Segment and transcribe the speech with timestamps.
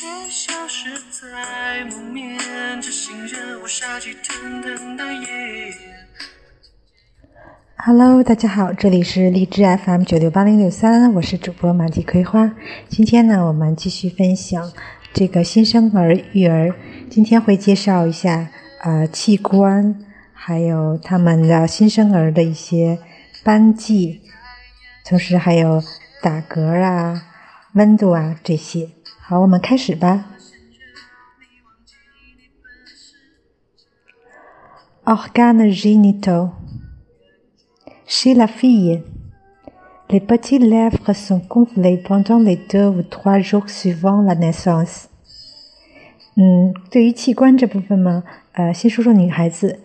[0.00, 2.38] 却消失在梦眠，
[2.80, 5.74] 这行人我杀气腾腾的夜。
[7.76, 12.50] Hello，大家好，这里是荔枝 FM 九六八零六三，我是主播马蒂葵花。
[12.88, 14.72] 今天呢，我们继续分享
[15.12, 16.74] 这个新生儿育儿。
[17.10, 18.48] 今天会介绍一下
[18.82, 22.98] 呃器官，还有他们的新生儿的一些
[23.44, 24.22] 斑迹，
[25.04, 25.82] 同时还有
[26.22, 27.22] 打嗝啊、
[27.74, 28.88] 温度啊这些。
[29.30, 30.24] 好，我们开始吧。
[35.04, 36.50] Organe génitaux.
[38.08, 39.04] Chez la fille,
[40.08, 45.04] les petites lèvres sont gonflées pendant les deux ou trois jours suivant la naissance.
[46.34, 49.78] 嗯，对于器官这部分嘛，呃，先说说女孩子。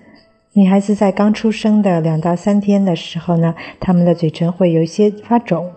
[0.53, 5.71] 女孩子在刚出生的两到三天的时候呢，她们的嘴唇会有一些发肿。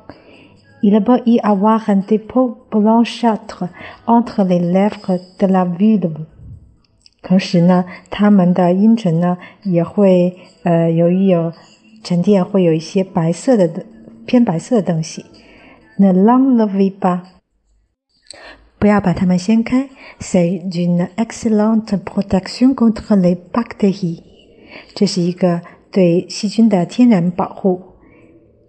[0.80, 3.68] Il peut y avoir un dépôt blanchâtre
[4.06, 6.26] entre les lèvres de la vulve.
[7.20, 11.52] 同时呢，她们的阴唇呢也会呃，由于有
[12.04, 13.84] 沉淀，会有一些白色的
[14.24, 15.24] 偏白色的东西。
[15.98, 17.22] Ne l'enlevez pas，
[18.78, 19.88] 不要把它们掀开。
[20.20, 24.22] C'est une excellente protection contre les bactéries，
[24.94, 27.88] 这是一个对细菌的天然保护。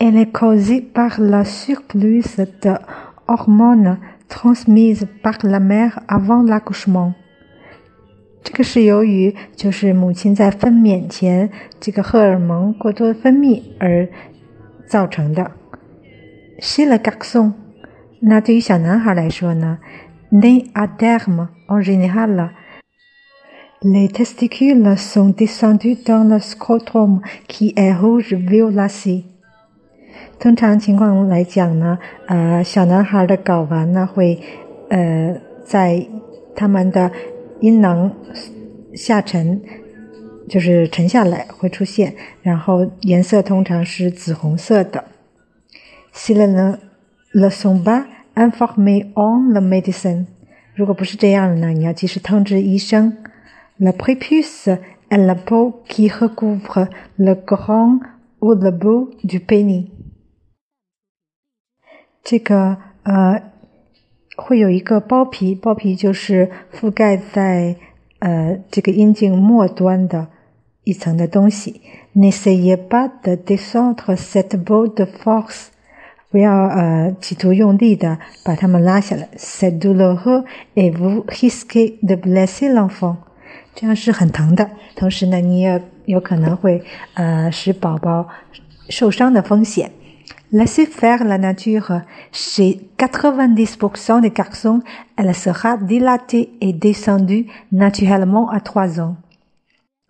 [0.00, 2.74] Elle est causée par la surplus de
[3.26, 3.98] hormones
[4.28, 7.14] transmises par la mère avant l'accouchement。
[8.42, 14.08] 这个是由于就是母亲在分娩前这个荷尔蒙过多分泌而
[14.86, 15.50] 造成的。
[16.60, 17.54] Chez le garçon，
[18.20, 19.78] 那对于小男孩来说呢，
[20.30, 29.24] né à terme en général。Les testicules sont descendus dans le scrotum qui est rouge violacé。
[30.39, 34.39] 通常情况来讲呢，呃，小男孩的睾丸呢会，
[34.89, 36.05] 呃，在
[36.55, 37.11] 他们的
[37.59, 38.11] 阴囊
[38.93, 39.61] 下沉，
[40.49, 45.03] 就是沉下来会出现，然后颜色通常是紫红色的。
[46.13, 46.77] Si le
[47.31, 50.25] le sont pas, i n f o r m e on the medicine，
[50.75, 53.17] 如果不是这样的呢，你要及时通知医生。
[53.77, 54.77] Le prépuce
[55.09, 56.87] est la peau qui recouvre
[57.17, 57.99] le grand
[58.39, 59.85] ou le bout du pénis。
[62.23, 63.41] 这个呃，
[64.37, 67.75] 会有一个包皮，包皮就是覆盖在
[68.19, 70.27] 呃这个阴茎末端的
[70.83, 71.81] 一层的东西。
[72.15, 75.67] N'essayez pas de descendre cette peau de force，
[76.29, 79.29] 不要呃企图用力的把它们拉下来。
[79.37, 80.43] C'est douloureux
[80.75, 83.15] et vous risquez de blesser l'enfant，
[83.73, 86.83] 这样是很疼的，同时呢，你也有可能会
[87.15, 88.27] 呃使宝宝
[88.89, 89.91] 受伤的风险。
[90.52, 92.02] Laissez faire la nature.
[92.30, 94.80] Chez 90% des garçons,
[95.16, 99.16] elle sera dilatée et descendue naturellement à trois ans.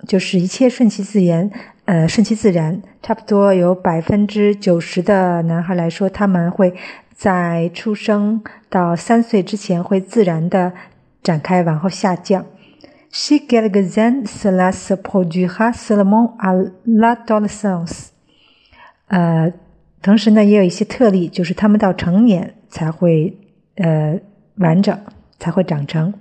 [0.07, 1.51] 就是一切顺其自然，
[1.87, 2.83] 呃，顺其自然。
[3.03, 6.75] 差不多有百分之九十的男孩来说，他们会
[7.15, 10.75] 在出生到三岁之前会自然的
[11.23, 12.45] 展开，往后下降。
[13.11, 16.53] Chez quelques-uns, cela se produira seulement à
[16.85, 18.09] l'adolescence.
[19.09, 19.55] 呃。
[20.02, 23.38] 同时呢，也有一些特例，就是他们到成年才会
[23.76, 24.20] 呃
[24.56, 24.98] 完整，
[25.38, 26.14] 才会长成。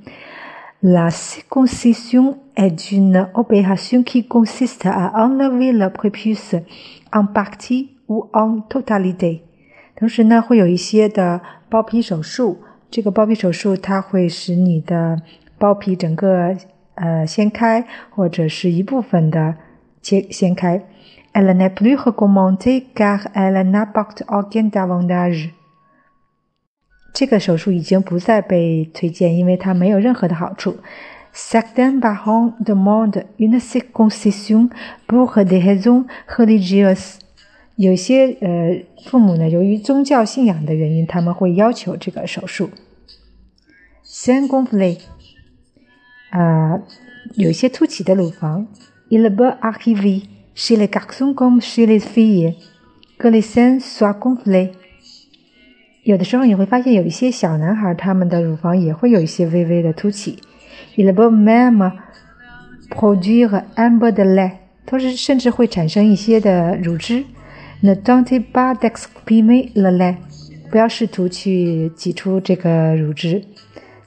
[0.81, 6.63] La circoncision est une opération qui consiste à enlever le prépuce
[7.11, 9.41] en partie ou en totalité。
[9.97, 12.59] 同时呢，会有一些的包皮手术。
[12.91, 15.21] 这个包皮手术它会使你的
[15.59, 16.57] 包皮整个
[16.95, 19.57] 呃掀开，或者是一部分的
[20.03, 20.83] 切掀开。
[21.33, 25.51] Elle n'est plus recommandée car elle n'apporte aucun avantage。
[27.13, 30.79] 这个手术已经不再被推荐，因为它没有任何的好处。
[31.33, 34.71] Certains parents demandent une circoncision
[35.07, 37.19] pour des raisons religieuses。
[37.77, 42.71] 有些呃父母呢，由于宗教信仰的原因，他们会要求这个手术。
[44.05, 44.99] sein gonflé，
[46.31, 46.81] 啊，
[47.37, 48.67] 有些凸起的乳房。
[49.09, 50.23] Il peut arriver
[50.55, 52.55] chez les garçons comme chez les filles
[53.19, 54.71] que les seins soient gonflés。
[56.05, 60.39] 有的时候你会发现有一些小男孩他们的乳房也会有一些微微的凸起。
[60.97, 61.93] Il peut même
[62.91, 64.53] produire un peu de lait，
[64.87, 67.25] 同时甚至会产生一些的乳汁。
[67.83, 70.17] Ne tentez pas d'exprimer le lait，
[70.71, 73.45] 不要试图去挤出这个乳汁。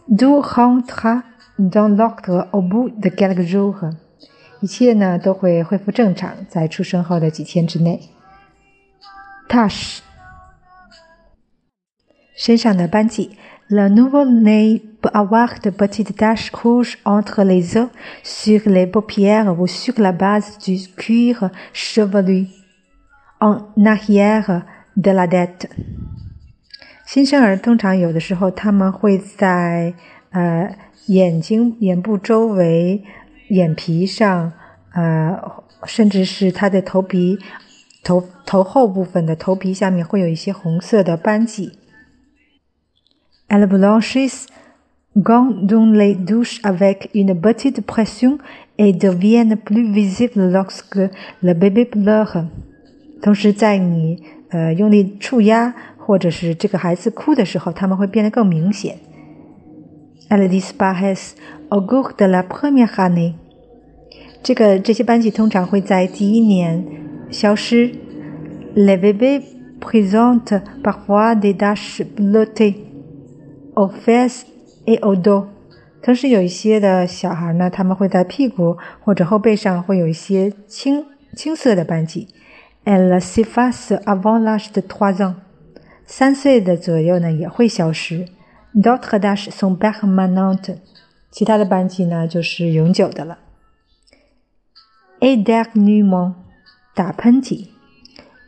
[0.07, 1.21] Do rentre
[1.57, 3.91] dans l'ordre au bout de quelques jours，
[4.63, 7.99] 一切呢都会恢复正常，在出生后的几天之内。
[9.49, 9.99] Tache。
[12.33, 13.31] 身上的斑迹
[13.67, 17.89] ，le nouveau-né peut avoir de petites taches rouges entre les os,
[18.23, 22.47] sur les paupières ou sur la base du cuir chevelu
[23.41, 24.63] en arrière
[24.95, 25.67] de la tête。
[27.05, 29.93] 新生儿通常有的时候他们会在
[30.31, 30.73] 呃
[31.07, 33.03] 眼睛、眼部周围、
[33.53, 34.51] 眼皮上，
[34.93, 35.39] 呃，
[35.85, 37.37] 甚至是他的头皮、
[38.03, 41.71] 头头后部分的头皮下面会有一些红色的斑迹。
[43.49, 44.47] Elles blanchissent
[45.15, 48.39] quand on les douche avec une petite pression
[48.77, 51.09] et deviennent plus visibles lorsque
[51.41, 52.47] le bébé pleure。
[53.21, 58.97] 同时，在你呃用力触压或者是这个孩子哭的时候，他们会变得更明显。
[60.29, 61.33] Elles disparaissent
[61.69, 63.35] au cours de la première année。
[64.43, 66.85] 这个这些斑迹通常会在第一年
[67.31, 67.91] 消失。
[68.75, 69.41] Les bébés
[69.79, 72.75] présentent parfois des taches bleutées。
[73.75, 74.43] au face
[74.85, 75.45] et au dos。
[76.01, 81.05] 同时，有一些的小孩呢，他们会在屁股或者后背上会有一些青
[81.35, 82.27] 青色的斑迹。
[82.83, 85.35] Elle s'efface avant l'âge de trois ans。
[86.05, 88.25] 三岁的左右呢也会消失。
[88.75, 90.75] D'autres taches sont permanentes。
[91.31, 93.37] 其他的斑迹呢就是永久的了。
[95.22, 96.34] Éternuement，
[96.94, 97.68] 打喷嚏。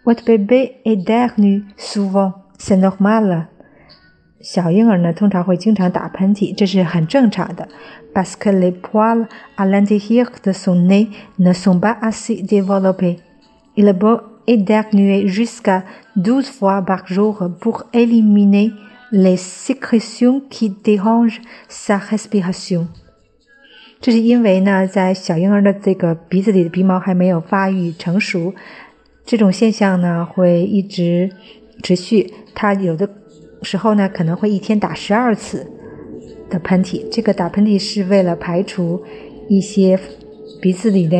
[0.05, 3.49] Votre bébé éternue souvent, c'est normal。
[4.41, 7.69] 小婴儿呢，通常会经常打喷嚏，这是很正常的。
[8.15, 13.19] Parce que les poils à l'intérieur de son nez ne sont pas assez développés.
[13.77, 15.85] Il peut éternuer jusqu'à
[16.17, 18.73] douze fois par jour pour éliminer
[19.13, 22.89] les sécrétions qui dérangent sa respiration.
[24.06, 28.54] 这是因为呢，在小婴儿的这个鼻子里的鼻毛还没有发育成熟，
[29.26, 31.32] 这种现象呢会一直
[31.82, 32.32] 持续。
[32.54, 33.10] 它有的。
[33.64, 35.66] 时候呢，可能会一天打十二次
[36.52, 37.04] 的喷嚏。
[37.10, 39.02] 这个打喷嚏是为了排除
[39.50, 40.00] 一些
[40.62, 41.18] 鼻子里的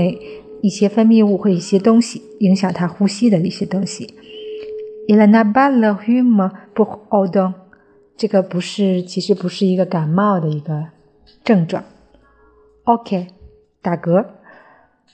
[0.62, 4.14] 一些分泌物或一些东西，影响他呼吸的一些东西。
[5.08, 7.56] Il n'a pas le rhume pour autant。
[8.16, 10.90] 这个不是，其实不是一个感冒的一个
[11.44, 11.84] 症状。
[12.87, 13.27] OK，
[13.83, 14.27] 打嗝。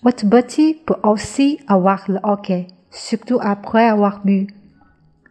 [0.02, 2.52] Votre petit peut aussi avoir le OK,
[2.90, 4.46] surtout après avoir bu.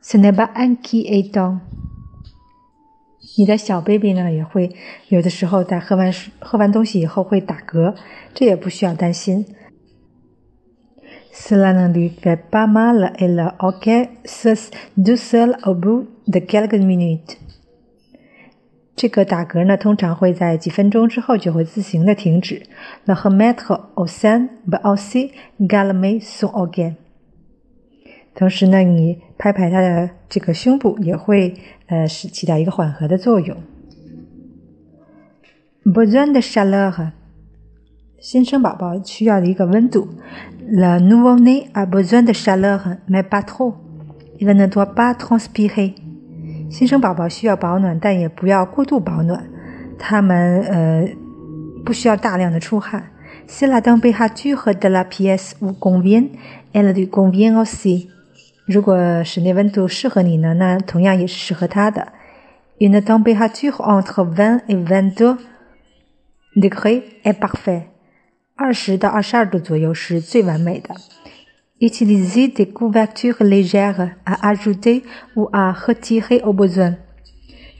[0.01, 1.59] Ce n'est pas inquiétant.
[3.37, 4.75] 你的小 baby 呢，也会
[5.09, 7.95] 有的时候在喝完水、喝完东西以后会打嗝，
[8.33, 9.45] 这也不需要担心。
[11.33, 16.79] Cela ne lui fait pas mal et le OK cesse tout seul au bout de quelques
[16.79, 17.37] minutes。
[19.00, 22.62] 这个打嗝呢，通常会在几分钟之后就会自行的停止。
[23.06, 26.96] Le h o m e t r e au sein peut aussi calmer son OK。
[28.34, 31.54] 同时呢，你拍拍他的这个胸部，也会
[31.86, 33.56] 呃是起到一个缓和的作用。
[35.86, 37.12] Besoin de chaleur，
[38.20, 40.08] 新生宝宝需要的一个温度。
[40.68, 43.76] Le nouveau-né a besoin de chaleur, mais pas trop.
[44.38, 45.94] Il ne doit pas transpirer。
[46.70, 49.44] 新生宝宝需要保暖，但也不要过度保暖。
[49.98, 51.08] 他们呃
[51.84, 53.10] 不需要大量的出汗。
[53.48, 56.28] Si la température de la pièce vous convient,
[56.72, 58.08] elle lui convient aussi。
[58.66, 62.12] 如果室内温度适合你呢，那同样也是适合他的。
[62.78, 65.38] Une température entre vingt et vingt-deux
[66.54, 67.82] degrés est parfait。
[68.54, 70.94] 二十到二十二度左右是最完美的。
[71.80, 75.02] Utilisez des couvertures légères à ajouter
[75.34, 76.96] ou à retirer au besoin。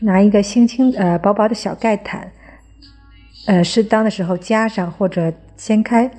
[0.01, 2.33] 拿一个轻轻呃薄薄的小盖毯，
[3.47, 6.11] 呃适当的时候加上或者掀开。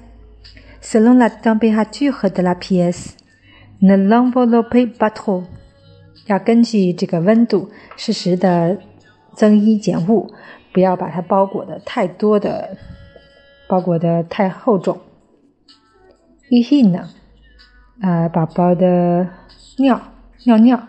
[0.81, 3.13] Selon la température de la pièce。
[3.83, 5.45] Ne l'enveloppez pas trop，
[6.27, 8.77] 要根据这个温度适时的
[9.33, 10.31] 增衣减物，
[10.71, 12.77] 不要把它包裹的太多的，
[13.67, 15.01] 包裹的太厚重。
[16.51, 17.05] Urine，
[18.01, 19.27] 呃，宝宝的
[19.77, 20.01] 尿
[20.45, 20.79] 尿尿。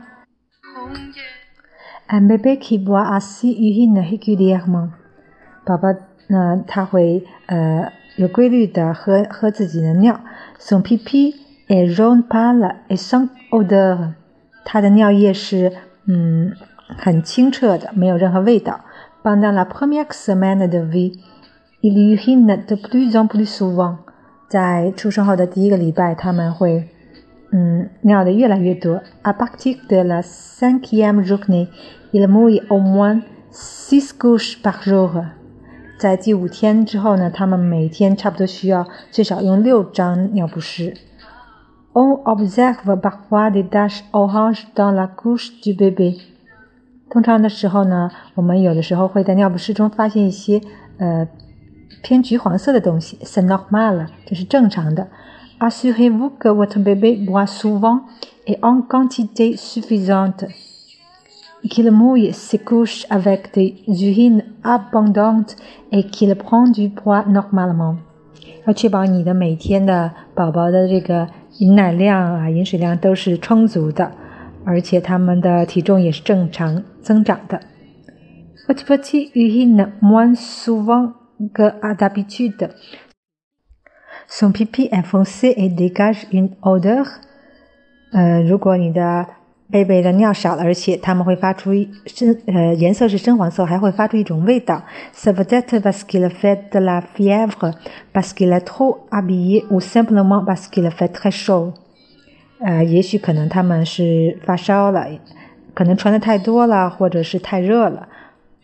[2.08, 4.90] Un bébé qui boit assez urine régulièrement。
[5.64, 5.88] 宝宝
[6.28, 10.20] 呢，他会呃有规律的喝喝自己的尿。
[10.58, 11.34] Son pipi
[11.68, 14.14] est jaune pâle et sans odeur。
[14.64, 15.72] 他的尿液是
[16.06, 16.52] 嗯
[16.96, 18.80] 很清澈的，没有任何味道。
[19.22, 21.20] Pendant la première semaine de vie,
[21.82, 23.98] il urine de plus en plus souvent。
[24.48, 26.88] 在出生后的第一个礼拜，他们会
[27.52, 29.02] 嗯尿的越来越多。
[29.22, 31.68] À partir de la cinquième journée,
[32.12, 35.26] il mouille au moins six couches par jour。
[35.98, 40.94] 在第五天之后呢，他们每天差不多需要最少用六张尿不湿。
[41.94, 46.18] On observe parfois des taches oranges dans la couche du bébé。
[47.10, 50.62] 通常的时候呢，我们有的时候会在尿不湿中发现一些
[50.96, 51.28] 呃
[52.02, 53.18] 偏橘黄色的东西。
[53.22, 55.08] C'est normal，这是正常的。
[55.61, 58.01] Assurez-vous que votre bébé boit souvent
[58.45, 65.55] et en quantité suffisante。qu'il mouille ses couches avec des urines abondantes
[65.91, 67.97] et qu'il prend du poids normalement。
[68.65, 71.27] 要确保你的每天的宝宝的这个
[71.59, 74.11] 饮奶量啊、饮水量都是充足的，
[74.65, 77.59] 而且他们的体重也是正常增长的。
[78.67, 81.13] Votre petit urine moins souvent
[81.53, 82.69] que d'habitude.
[84.28, 87.06] Son pipi est foncé et dégage une odeur。
[88.12, 89.26] 呃，如果你的
[89.70, 91.70] 贝贝的尿少了，而且他们会发出
[92.04, 94.82] 深呃颜色是深黄色，还会发出一种味道。
[95.14, 97.72] C'est peut-être parce qu'il fait de la fièvre,
[98.12, 101.72] parce qu'il est trop habillé, ou simplement parce qu'il fait très chaud。
[102.60, 105.06] 呃，也许可能他们是发烧了，
[105.74, 108.08] 可能穿的太多了，或者是太热了。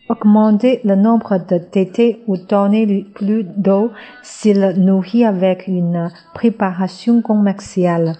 [0.08, 3.90] Augmenter le nombre de tétés ou donner plus d'eau
[4.22, 8.14] s'il nourrit avec une préparation commerciale。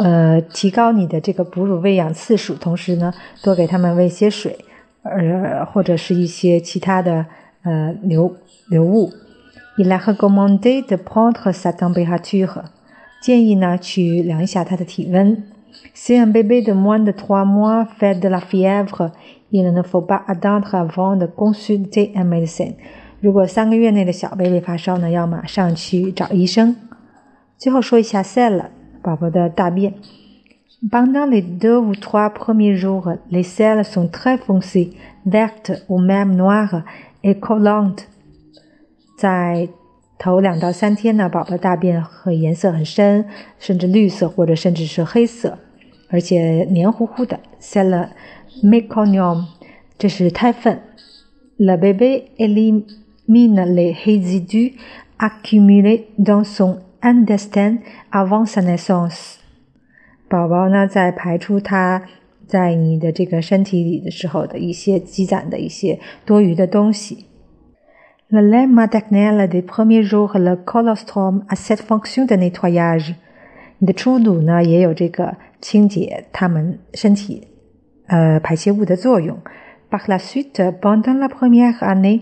[0.00, 4.58] 呃，提高你的这个哺乳喂养次数，同时呢，多给他们喂些水，
[5.02, 7.26] 呃，或者是一些其他的
[7.62, 8.34] 呃流
[8.68, 9.10] 流物。
[9.76, 12.64] Il a recommandé de prendre sa température，
[13.22, 15.44] 建议呢去量一下他的体温。
[15.94, 19.12] Si un bébé de moins de trois mois fait de la fièvre,
[19.53, 22.73] il ne faut pas attendre avant de consulter un médecin。
[23.21, 26.75] 如果三个月内的小 baby 发烧呢，要马上去找医生。
[27.57, 28.65] 最后说一下 cell。
[29.03, 29.93] 宝宝的大便。
[30.89, 34.93] Pendant les deux ou trois premiers jours, les selles sont très foncées,
[35.25, 36.83] vertes ou même noires
[37.21, 38.05] et collantes。
[39.17, 39.69] 在
[40.17, 43.25] 头两到三天呢，宝宝大便和颜色很深，
[43.59, 45.59] 甚至绿色或者甚至是黑色，
[46.09, 47.39] 而且黏糊糊的。
[47.61, 48.07] C'est le
[48.61, 49.45] meconium，
[49.97, 50.81] 这是胎粪。
[51.57, 54.73] La bébé élimine les résidus
[55.17, 57.79] accumulés dans son Understand
[58.11, 59.35] avant sa naissance，
[60.29, 62.03] 宝宝呢在排出他
[62.47, 67.25] 在你的这个身体里的时候的一些积攒的一些多余的东西。
[68.29, 73.15] La lait maternel des premiers jours, le colostrum a cette fonction de nettoyage。
[73.77, 77.47] 你的初乳呢也有这个清洁他们身体
[78.13, 79.37] 呃排泄物的作用。
[79.89, 82.21] Par la suite, pendant la première année,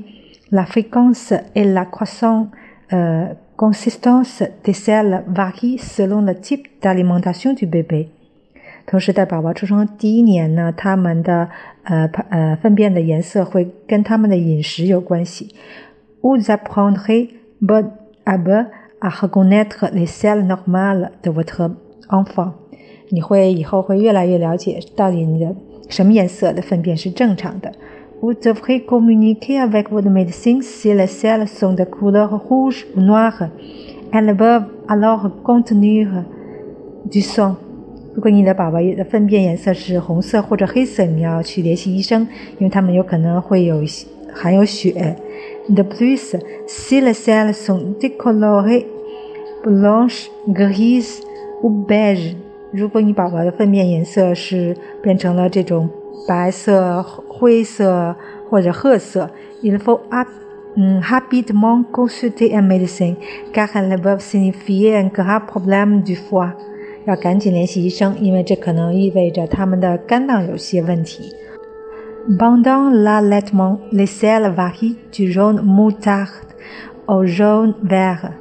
[0.50, 2.48] la fréquence et la croissance
[2.90, 3.36] 呃。
[3.58, 8.08] Consistence des selles varie selon le type d'alimentation du bébé。
[8.88, 11.48] 同时，在宝宝出生第一年呢，他们的
[11.84, 15.54] 呃呃粪便的颜色会跟他们的饮食有关系。
[16.24, 17.30] Vous apprendrez
[17.62, 17.86] peu
[18.26, 18.66] à peu
[19.00, 21.70] à reconnaître les selles normales de votre
[22.10, 22.54] enfant。
[23.12, 25.54] 你会以后会越来越了解到底你的
[25.91, 27.73] 什么颜色的粪便是正常的。
[28.21, 33.51] Vous devrez communiquer avec votre médecin si les selles sont de couleur rouge ou noire.
[34.11, 36.25] Elles peuvent alors contenir
[37.11, 37.57] du sang.
[38.15, 42.27] 如果你的宝宝的粪便颜色是红色或者黑色，你要去联系医生，
[42.59, 43.83] 因为它们有可能会有
[44.33, 45.17] 含有血。
[45.69, 46.35] De plus,
[46.67, 48.87] si les selles sont décolorées,
[49.63, 51.21] blanches, grises
[51.63, 52.35] ou beige，
[52.72, 55.90] 如果你宝宝的粪便颜色是变成了这种
[56.28, 58.16] 白色、灰色
[58.50, 59.30] 或者褐色
[59.62, 60.00] ，il faut
[61.02, 63.16] rapidement consulter un médecin
[63.54, 66.54] car elles peuvent signifier un grave problème du foie。
[67.06, 71.34] 要赶紧联系医生，因为这可能意味着他们的肝脏有些问题。
[72.38, 76.30] Pendant l'allaitement, les selles varient du jaune moutarde
[77.08, 78.32] au jaune vert。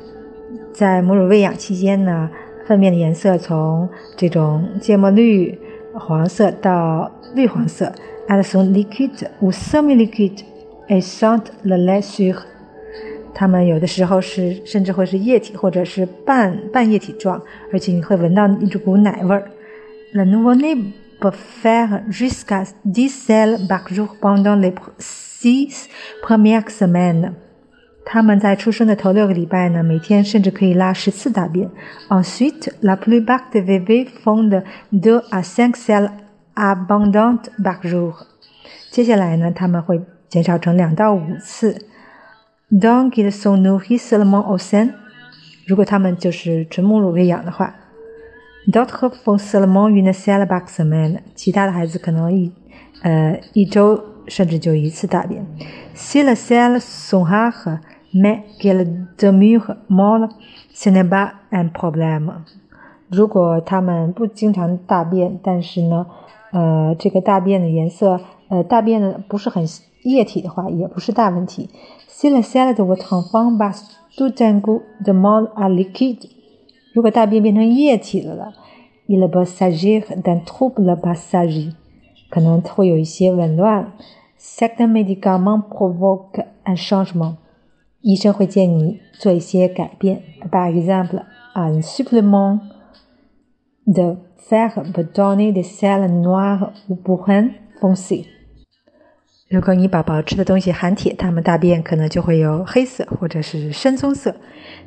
[0.73, 2.31] 在母乳喂养期间呢，
[2.71, 5.59] 粪便的颜色从这种芥末绿。
[5.93, 7.93] 黄色到绿黄色
[8.29, 10.45] ，elles sont liquides ou semi-liquides
[10.89, 12.37] et sentent le lait sûr。
[13.35, 19.51] 它们有的时候是甚至会是液体或者是半半液体状，而且你会闻到一股奶味儿。
[20.13, 20.77] Le nouveau-né
[21.21, 25.89] peut faire jusqu'à dix sels par jour pendant les six
[26.23, 27.33] premières semaines。
[28.05, 31.71] 他们在出生的头六个礼拜呢，每天甚至可以拉十次大便。
[32.09, 36.11] Ensuite, la plupart des bébés font de deux à cinq selles
[36.55, 38.15] abondantes par jour。
[38.91, 41.77] 接下来呢，他们会减少成两到五次。
[42.71, 44.95] Donc ils sont nourris seulement au sein。
[45.67, 47.75] 如果他们就是纯母乳喂养的话。
[48.67, 51.21] D'autres font seulement une selle par semaine。
[51.35, 52.53] 其他的孩子可能一
[53.03, 55.47] 呃一周甚至就一次大便。
[55.95, 57.79] Si le ciel s'enrage,
[58.13, 60.29] mais qu'elles demeurent molles,
[60.73, 62.43] ce n'est pas un problème。
[63.09, 66.07] 如果他们不经常大便，但是呢，
[66.53, 69.65] 呃，这个大便的颜色，呃，大便的不是很
[70.03, 71.71] 液体的话，也不是大问题。
[72.09, 73.85] Si les selles de votre enfant passent
[74.17, 76.29] tout d'un coup de molle à liquide，
[76.95, 78.53] 如果大便变成液体的了
[79.09, 81.73] ，il peut s'agir d'un trouble passager
[82.30, 83.94] 可能会有一些紊乱。
[84.40, 87.36] Certains médicaments provoquent un changement，
[88.02, 90.22] 医生会建议你做一些改变。
[90.52, 92.60] Par exemple, un supplément
[93.86, 98.26] de fer peut donner des selles noires ou brunes foncées。
[99.48, 104.36] 如果你宝宝吃的东西含铁，他们大便可能就会有黑色或者是深棕色。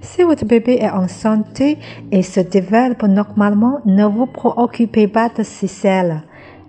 [0.02, 1.78] Si votre bébé est en santé
[2.10, 6.22] et se développe normalement, ne vous préoccupez pas de ces selles。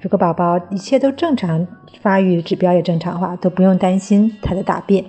[0.05, 1.67] 如果宝宝一切都正常，
[2.03, 5.03] 发育指标也正常的话，都不用担心他的大便。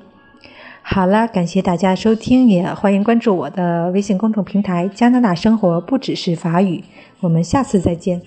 [0.82, 6.82] 好了，感谢大家收听，也欢迎关注我的微信公众平台“加拿大生活不只是法语”。
[7.20, 8.22] 我们下次再见。